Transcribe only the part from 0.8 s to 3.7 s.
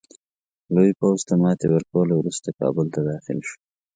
پوځ ته ماتي ورکولو وروسته کابل ته داخل شو.